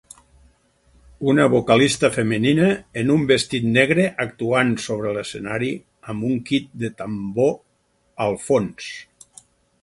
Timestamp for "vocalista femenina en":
1.55-3.11